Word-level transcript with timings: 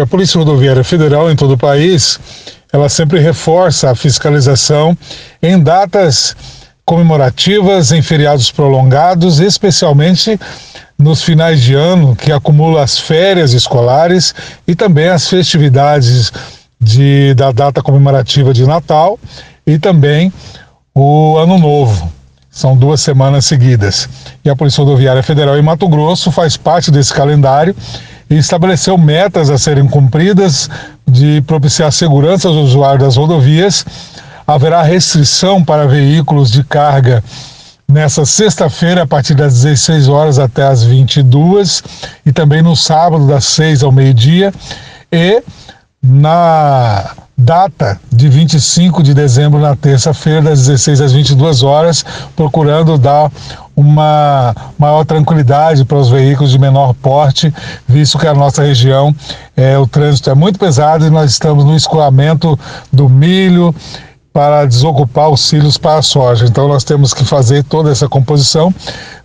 A 0.00 0.06
Polícia 0.06 0.38
Rodoviária 0.38 0.82
Federal 0.82 1.30
em 1.30 1.36
todo 1.36 1.52
o 1.54 1.58
país, 1.58 2.18
ela 2.72 2.88
sempre 2.88 3.18
reforça 3.18 3.90
a 3.90 3.94
fiscalização 3.94 4.96
em 5.42 5.58
datas 5.58 6.34
comemorativas, 6.84 7.92
em 7.92 8.00
feriados 8.00 8.50
prolongados, 8.50 9.40
especialmente 9.40 10.40
nos 10.98 11.22
finais 11.22 11.60
de 11.60 11.74
ano, 11.74 12.16
que 12.16 12.32
acumula 12.32 12.82
as 12.82 12.98
férias 12.98 13.52
escolares 13.52 14.34
e 14.66 14.74
também 14.74 15.08
as 15.08 15.28
festividades 15.28 16.32
de, 16.80 17.34
da 17.34 17.52
data 17.52 17.82
comemorativa 17.82 18.54
de 18.54 18.66
Natal 18.66 19.18
e 19.66 19.78
também 19.78 20.32
o 20.94 21.36
Ano 21.36 21.58
Novo. 21.58 22.10
São 22.50 22.76
duas 22.76 23.00
semanas 23.00 23.44
seguidas. 23.44 24.08
E 24.44 24.50
a 24.50 24.56
Polícia 24.56 24.82
Rodoviária 24.82 25.22
Federal 25.22 25.56
em 25.58 25.62
Mato 25.62 25.88
Grosso 25.88 26.32
faz 26.32 26.56
parte 26.56 26.90
desse 26.90 27.12
calendário 27.12 27.76
e 28.30 28.36
estabeleceu 28.36 28.96
metas 28.96 29.50
a 29.50 29.58
serem 29.58 29.88
cumpridas 29.88 30.70
de 31.06 31.42
propiciar 31.42 31.90
segurança 31.90 32.46
aos 32.46 32.56
usuários 32.56 33.02
das 33.02 33.16
rodovias. 33.16 33.84
Haverá 34.46 34.82
restrição 34.82 35.62
para 35.64 35.88
veículos 35.88 36.50
de 36.50 36.62
carga 36.62 37.22
nessa 37.90 38.24
sexta-feira, 38.24 39.02
a 39.02 39.06
partir 39.06 39.34
das 39.34 39.54
16 39.54 40.08
horas 40.08 40.38
até 40.38 40.62
as 40.62 40.84
22, 40.84 41.82
e 42.24 42.32
também 42.32 42.62
no 42.62 42.76
sábado, 42.76 43.26
das 43.26 43.44
6 43.46 43.82
ao 43.82 43.90
meio-dia, 43.90 44.54
e 45.10 45.42
na 46.00 47.10
data 47.36 48.00
de 48.12 48.28
25 48.28 49.02
de 49.02 49.12
dezembro, 49.12 49.58
na 49.58 49.74
terça-feira, 49.74 50.42
das 50.42 50.66
16 50.66 51.00
às 51.00 51.12
22 51.12 51.62
horas, 51.62 52.04
procurando 52.36 52.96
dar 52.96 53.30
uma 53.80 54.54
maior 54.78 55.04
tranquilidade 55.04 55.84
para 55.84 55.96
os 55.96 56.10
veículos 56.10 56.50
de 56.50 56.58
menor 56.58 56.92
porte, 56.94 57.52
visto 57.88 58.18
que 58.18 58.26
a 58.26 58.34
nossa 58.34 58.62
região, 58.62 59.14
é, 59.56 59.78
o 59.78 59.86
trânsito 59.86 60.28
é 60.28 60.34
muito 60.34 60.58
pesado 60.58 61.06
e 61.06 61.10
nós 61.10 61.30
estamos 61.30 61.64
no 61.64 61.74
escoamento 61.74 62.58
do 62.92 63.08
milho 63.08 63.74
para 64.32 64.66
desocupar 64.66 65.30
os 65.30 65.40
cílios 65.40 65.78
para 65.78 65.98
a 65.98 66.02
soja. 66.02 66.46
Então 66.46 66.68
nós 66.68 66.84
temos 66.84 67.14
que 67.14 67.24
fazer 67.24 67.64
toda 67.64 67.90
essa 67.90 68.08
composição, 68.08 68.72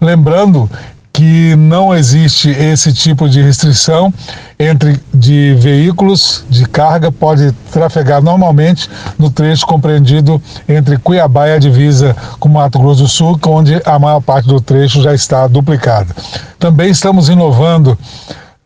lembrando 0.00 0.70
que 1.14 1.54
não 1.54 1.94
existe 1.94 2.50
esse 2.50 2.92
tipo 2.92 3.28
de 3.28 3.40
restrição 3.40 4.12
entre 4.58 5.00
de 5.14 5.54
veículos 5.54 6.44
de 6.50 6.66
carga 6.66 7.12
pode 7.12 7.52
trafegar 7.70 8.20
normalmente 8.20 8.90
no 9.16 9.30
trecho 9.30 9.64
compreendido 9.64 10.42
entre 10.68 10.98
Cuiabá 10.98 11.46
e 11.46 11.52
a 11.52 11.58
divisa 11.58 12.16
com 12.40 12.48
Mato 12.48 12.80
Grosso 12.80 13.02
do 13.02 13.08
Sul, 13.08 13.38
onde 13.46 13.80
a 13.84 13.96
maior 13.96 14.20
parte 14.20 14.48
do 14.48 14.60
trecho 14.60 15.00
já 15.02 15.14
está 15.14 15.46
duplicada. 15.46 16.12
Também 16.58 16.90
estamos 16.90 17.28
inovando 17.28 17.96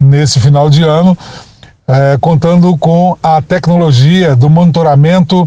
nesse 0.01 0.41
final 0.41 0.71
de 0.71 0.83
ano, 0.83 1.17
eh, 1.87 2.17
contando 2.19 2.75
com 2.79 3.15
a 3.23 3.43
tecnologia 3.43 4.35
do 4.35 4.49
monitoramento 4.49 5.47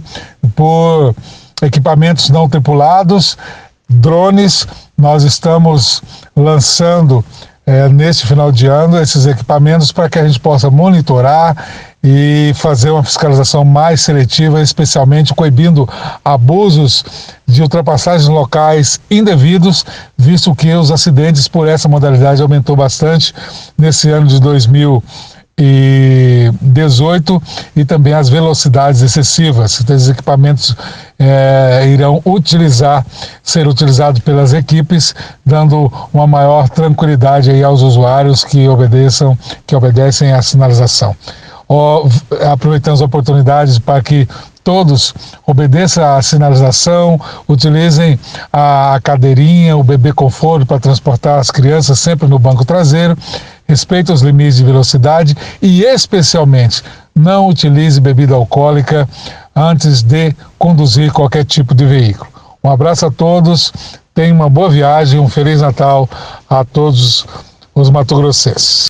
por 0.55 1.15
equipamentos 1.63 2.29
não 2.29 2.47
tripulados, 2.47 3.39
drones 3.89 4.67
nós 4.95 5.23
estamos 5.23 6.03
lançando 6.35 7.23
é, 7.65 7.87
neste 7.89 8.25
final 8.25 8.51
de 8.51 8.67
ano 8.67 8.99
esses 8.99 9.25
equipamentos 9.25 9.91
para 9.91 10.09
que 10.09 10.19
a 10.19 10.27
gente 10.27 10.39
possa 10.39 10.69
monitorar 10.69 11.55
e 12.03 12.51
fazer 12.55 12.89
uma 12.89 13.03
fiscalização 13.03 13.63
mais 13.63 14.01
seletiva, 14.01 14.59
especialmente 14.59 15.35
coibindo 15.35 15.87
abusos 16.25 17.05
de 17.45 17.61
ultrapassagens 17.61 18.27
locais 18.27 18.99
indevidos, 19.09 19.85
visto 20.17 20.55
que 20.55 20.73
os 20.73 20.89
acidentes 20.89 21.47
por 21.47 21.67
essa 21.67 21.87
modalidade 21.87 22.41
aumentou 22.41 22.75
bastante 22.75 23.33
nesse 23.77 24.09
ano 24.09 24.25
de 24.25 24.39
2000 24.39 25.03
e 25.57 26.51
18 26.61 27.41
e 27.75 27.85
também 27.85 28.13
as 28.13 28.29
velocidades 28.29 29.01
excessivas. 29.01 29.79
Esses 29.79 30.09
equipamentos 30.09 30.75
é, 31.19 31.87
irão 31.87 32.21
utilizar, 32.25 33.05
ser 33.43 33.67
utilizados 33.67 34.21
pelas 34.21 34.53
equipes, 34.53 35.13
dando 35.45 35.91
uma 36.13 36.25
maior 36.25 36.69
tranquilidade 36.69 37.51
aí 37.51 37.63
aos 37.63 37.81
usuários 37.81 38.43
que 38.43 38.67
obedeçam, 38.67 39.37
que 39.67 39.75
obedecem 39.75 40.31
à 40.31 40.41
sinalização. 40.41 41.15
Aproveitamos 42.51 43.01
a 43.01 43.05
oportunidade 43.05 43.79
para 43.79 44.01
que 44.01 44.27
todos 44.63 45.13
obedeçam 45.45 46.03
à 46.03 46.21
sinalização, 46.21 47.19
utilizem 47.47 48.19
a 48.51 48.99
cadeirinha, 49.03 49.77
o 49.77 49.83
bebê 49.83 50.13
conforto 50.13 50.65
para 50.65 50.79
transportar 50.79 51.39
as 51.39 51.49
crianças 51.49 51.99
sempre 51.99 52.27
no 52.27 52.37
banco 52.37 52.63
traseiro 52.63 53.17
respeite 53.71 54.11
os 54.11 54.21
limites 54.21 54.57
de 54.57 54.65
velocidade 54.65 55.35
e, 55.61 55.83
especialmente, 55.83 56.83
não 57.15 57.47
utilize 57.47 57.99
bebida 58.01 58.35
alcoólica 58.35 59.07
antes 59.55 60.01
de 60.01 60.35
conduzir 60.59 61.11
qualquer 61.11 61.45
tipo 61.45 61.73
de 61.73 61.85
veículo. 61.85 62.29
Um 62.63 62.69
abraço 62.69 63.05
a 63.05 63.11
todos, 63.11 63.71
tenham 64.13 64.35
uma 64.35 64.49
boa 64.49 64.69
viagem, 64.69 65.19
um 65.19 65.29
Feliz 65.29 65.61
Natal 65.61 66.07
a 66.49 66.63
todos 66.65 67.25
os 67.73 67.89
matogrossenses. 67.89 68.89